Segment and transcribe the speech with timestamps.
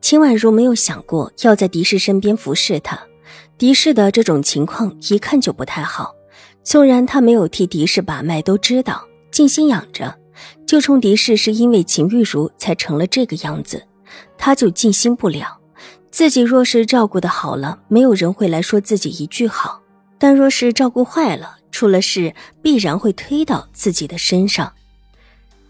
[0.00, 2.98] 秦婉如没有想过要在狄氏身边服侍他，
[3.58, 6.14] 狄氏的这种情况一看就不太好。
[6.62, 10.16] 纵然他没有替狄氏把脉，都知道静心养着。
[10.66, 13.84] 就冲狄氏是因为秦玉茹才成了这个样子，
[14.38, 15.58] 他就静心不了。
[16.10, 19.82] 自己若是照顾的好了，没有人会来说自己一句好；
[20.18, 24.72] 但若是照顾坏了，出了事必然会推到自己的身上。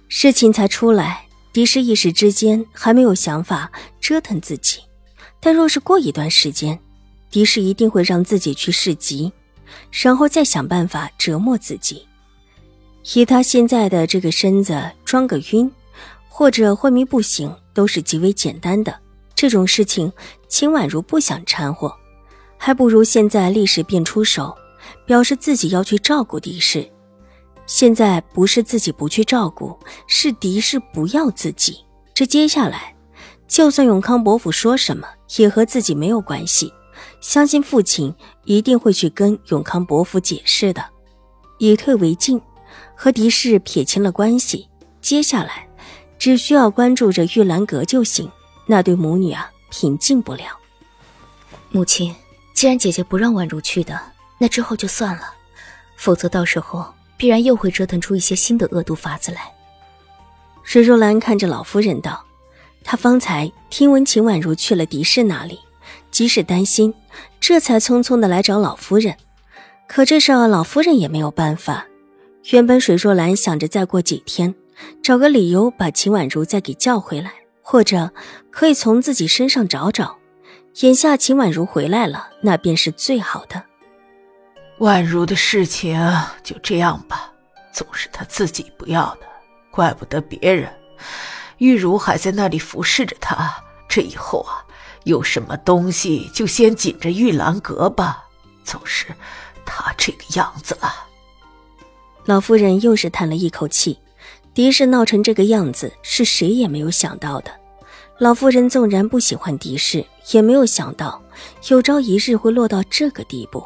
[0.09, 1.27] 事情才出来。
[1.53, 4.81] 狄氏一时之间还没有想法折腾自己，
[5.41, 6.79] 但若是过一段时间，
[7.31, 9.33] 狄氏一定会让自己去市集，
[9.91, 12.07] 然后再想办法折磨自己。
[13.15, 15.71] 以他现在的这个身子，装个晕
[16.29, 18.97] 或者昏迷不醒都是极为简单的。
[19.35, 20.13] 这种事情，
[20.49, 21.93] 秦婉如不想掺和，
[22.59, 24.55] 还不如现在立时便出手，
[25.07, 26.89] 表示自己要去照顾狄氏。
[27.71, 31.79] 现在不是自己不去照顾，是狄氏不要自己。
[32.13, 32.93] 这接下来，
[33.47, 36.75] 就算永康伯府说什么，也和自己没有关系。
[37.21, 40.85] 相信父亲一定会去跟永康伯府解释的。
[41.59, 42.43] 以退为进，
[42.97, 44.69] 和狄氏撇清了关系。
[45.01, 45.69] 接下来，
[46.19, 48.29] 只需要关注着玉兰阁就行。
[48.67, 50.59] 那对母女啊，平静不了。
[51.71, 52.13] 母亲，
[52.53, 53.97] 既然姐姐不让婉如去的，
[54.39, 55.23] 那之后就算了，
[55.97, 56.85] 否则到时候。
[57.21, 59.43] 必然又会折腾出一些新的恶毒法子来。
[60.63, 62.25] 水若兰看着老夫人道
[62.83, 65.59] ：“她方才听闻秦婉如去了狄氏那里，
[66.11, 66.95] 即使担心，
[67.39, 69.15] 这才匆匆的来找老夫人。
[69.87, 71.87] 可这事老夫人也没有办法。
[72.53, 74.55] 原本水若兰想着再过几天，
[75.03, 77.31] 找个理由把秦婉如再给叫回来，
[77.61, 78.11] 或者
[78.51, 80.17] 可以从自己身上找找。
[80.81, 83.63] 眼下秦婉如回来了，那便是最好的。”
[84.81, 86.01] 宛如的事情
[86.43, 87.31] 就这样吧，
[87.71, 89.27] 总是他自己不要的，
[89.71, 90.73] 怪不得别人。
[91.59, 94.65] 玉茹还在那里服侍着他，这以后啊，
[95.05, 98.25] 有什么东西就先紧着玉兰阁吧。
[98.65, 99.09] 总是
[99.67, 100.91] 他这个样子了。
[102.25, 103.99] 老夫人又是叹了一口气，
[104.55, 107.51] 狄氏闹成这个样子，是谁也没有想到的。
[108.19, 111.21] 老夫人纵然不喜欢狄氏，也没有想到
[111.69, 113.63] 有朝一日会落到这个地步。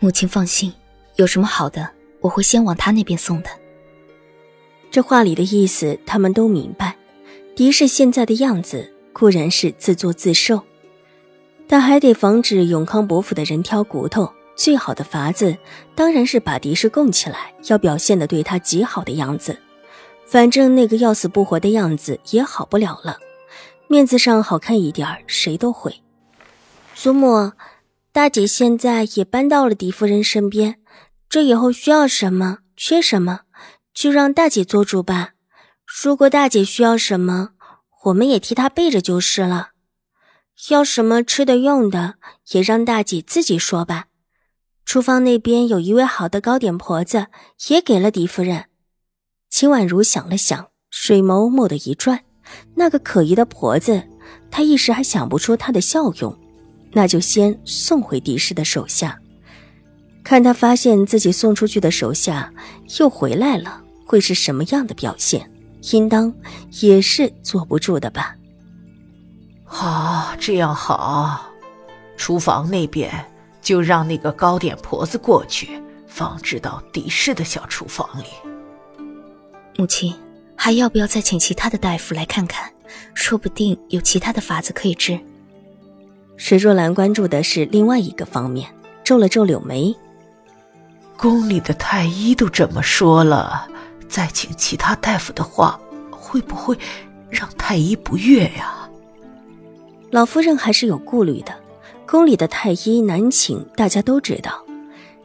[0.00, 0.72] 母亲放心，
[1.16, 3.50] 有什么好的，我会先往他那边送的。
[4.92, 6.96] 这话里的意思，他们都明白。
[7.56, 10.62] 狄氏现在的样子固然是自作自受，
[11.66, 14.32] 但还得防止永康伯府的人挑骨头。
[14.54, 15.56] 最好的法子，
[15.94, 19.56] 当然是把狄氏供起来，要表现的对他极好的样子。
[20.26, 23.18] 反正那个要死不活的样子也好不了了，
[23.88, 25.92] 面子上好看一点谁都会。
[26.94, 27.50] 祖母。
[28.18, 30.80] 大姐现在也搬到了狄夫人身边，
[31.28, 33.42] 这以后需要什么、缺什么，
[33.94, 35.34] 就让大姐做主吧。
[36.02, 37.50] 如果大姐需要什么，
[38.06, 39.68] 我们也替她备着就是了。
[40.68, 42.16] 要什么吃的、用的，
[42.50, 44.06] 也让大姐自己说吧。
[44.84, 47.28] 厨房那边有一位好的糕点婆子，
[47.68, 48.64] 也给了狄夫人。
[49.48, 52.24] 秦婉如想了想，水眸蓦地一转，
[52.74, 54.02] 那个可疑的婆子，
[54.50, 56.36] 她一时还想不出她的效用。
[56.92, 59.18] 那就先送回狄氏的手下，
[60.24, 62.52] 看他发现自己送出去的手下
[62.98, 65.50] 又回来了，会是什么样的表现？
[65.92, 66.32] 应当
[66.80, 68.34] 也是坐不住的吧。
[69.64, 71.46] 好，这样好。
[72.16, 73.12] 厨房那边
[73.62, 78.24] 就让那个糕点婆子过去，放置到狄氏的小厨房里。
[79.76, 80.12] 母亲，
[80.56, 82.68] 还要不要再请其他的大夫来看看？
[83.14, 85.18] 说不定有其他的法子可以治。
[86.38, 88.70] 水若兰关注的是另外一个方面，
[89.02, 89.94] 皱了皱柳眉。
[91.16, 93.68] 宫里的太医都这么说了，
[94.08, 95.78] 再请其他大夫的话，
[96.12, 96.78] 会不会
[97.28, 98.88] 让太医不悦呀？
[100.12, 101.52] 老夫人还是有顾虑的。
[102.06, 104.64] 宫里的太医难请，大家都知道。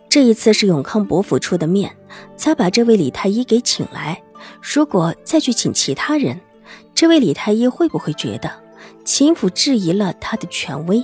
[0.10, 1.96] 这一次是永康伯府出的面，
[2.36, 4.20] 才把这位李太医给请来。
[4.62, 6.42] 如果再去请其他人，
[6.96, 8.52] 这位李太医会不会觉得？
[9.06, 11.04] 秦府质疑了他的权威，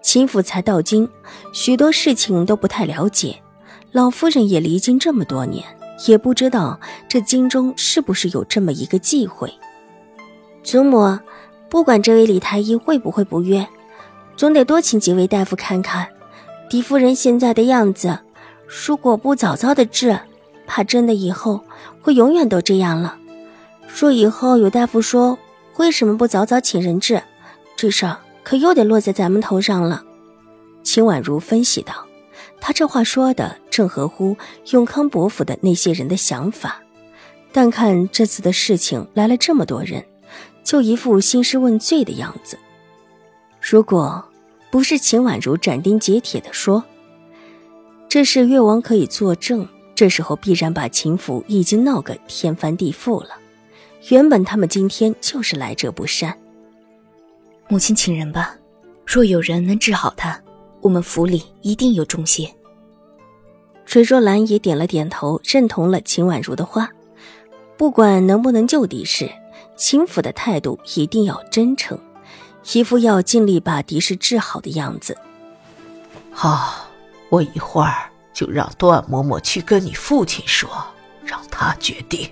[0.00, 1.08] 秦府才到京，
[1.52, 3.40] 许多事情都不太了解。
[3.92, 5.64] 老夫人也离京这么多年，
[6.06, 6.78] 也不知道
[7.08, 9.52] 这京中是不是有这么一个忌讳。
[10.62, 11.18] 祖母，
[11.68, 13.66] 不管这位李太医会不会不悦，
[14.36, 16.08] 总得多请几位大夫看看。
[16.68, 18.18] 狄夫人现在的样子，
[18.66, 20.18] 如果不早早的治，
[20.66, 21.60] 怕真的以后
[22.00, 23.16] 会永远都这样了。
[23.86, 25.38] 说以后有大夫说
[25.76, 27.22] 为什么不早早请人治，
[27.76, 30.04] 这事儿可又得落在咱们头上了。
[30.82, 32.06] 秦婉如分析道
[32.60, 34.36] ：“他这话说的正合乎
[34.70, 36.80] 永康伯府的那些人的想法，
[37.52, 40.04] 但看这次的事情来了这么多人，
[40.62, 42.58] 就一副兴师问罪的样子。
[43.60, 44.24] 如果……”
[44.70, 46.82] 不是秦婉如斩钉截铁地说
[48.10, 53.36] ：“这事越王可以作证。”这时候必然把秦府已经闹个天翻地覆了。
[54.10, 56.36] 原本他们今天就是来者不善。
[57.68, 58.54] 母亲请人吧，
[59.06, 60.38] 若有人能治好他，
[60.82, 62.54] 我们府里一定有重谢。
[63.86, 66.90] 水若兰也点了点头，认同了秦婉如的话。
[67.76, 69.30] 不管能不能救狄氏，
[69.76, 71.98] 秦府的态度一定要真诚。
[72.72, 75.16] 一副要尽力把狄氏治好的样子。
[76.30, 76.88] 好，
[77.30, 80.70] 我一会儿就让段嬷嬷去跟你父亲说，
[81.24, 82.28] 让他决定。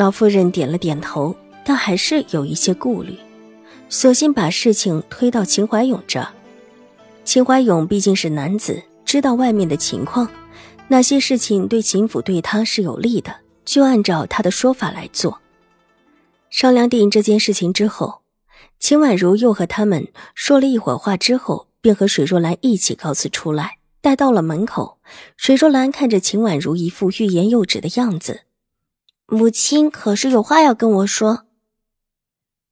[0.00, 3.14] 老夫人点了点头，但还是有一些顾虑，
[3.90, 6.26] 索性把事情推到秦怀勇这。
[7.22, 10.26] 秦怀勇毕竟是男子，知道外面的情况，
[10.88, 13.30] 哪些事情对秦府对他是有利的，
[13.66, 15.38] 就按照他的说法来做。
[16.48, 18.22] 商量定这件事情之后。
[18.78, 23.76] 秦婉如又和他们说了一会儿话之后，便和水若兰一起告辞出来。
[24.00, 24.96] 待到了门口，
[25.36, 28.44] 水若兰看着秦婉如一副欲言又止的样子，
[29.32, 31.44] 母亲可是有话要跟我说。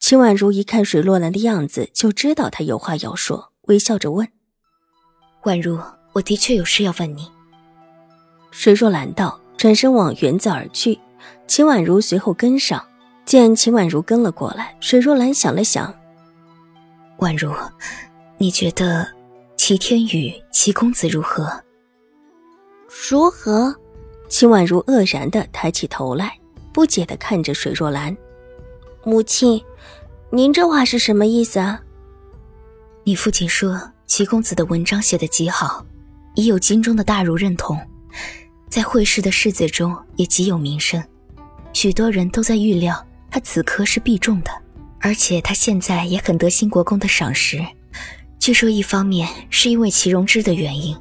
[0.00, 4.26] 秦婉如一看水若兰的样子，就知道她有话要说，微笑着问
[5.44, 5.80] ：“婉如，
[6.14, 7.30] 我的确有事要问你。”
[8.50, 10.98] 水若兰道，转身往园子而去。
[11.46, 12.84] 秦婉如随后跟上。
[13.24, 15.94] 见秦婉如跟了过来，水若兰想了想。
[17.18, 17.54] 婉如，
[18.38, 19.06] 你觉得
[19.56, 21.62] 齐天宇、齐公子如何？
[23.08, 23.72] 如何？
[24.30, 26.38] 秦婉如愕然的抬起头来，
[26.78, 28.16] 不解的看着水若兰。
[29.02, 29.60] 母亲，
[30.30, 31.80] 您这话是什么意思啊？
[33.02, 35.84] 你父亲说齐公子的文章写得极好，
[36.36, 37.76] 已有京中的大儒认同，
[38.70, 41.02] 在会试的士子中也极有名声，
[41.72, 43.04] 许多人都在预料。
[43.28, 44.50] 他此刻是必中的，
[45.00, 47.60] 而且他现在也很得新国公的赏识。
[48.38, 50.96] 据说一方面是因为齐荣之的原因，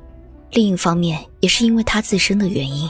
[0.53, 2.89] 另一方面也是因为他自身的原因。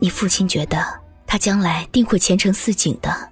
[0.00, 0.84] 你父亲觉得
[1.32, 3.30] 他将来定会前程似锦的。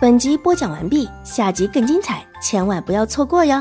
[0.00, 3.60] 本集播讲完毕，下集更精彩，千万不要错过哟。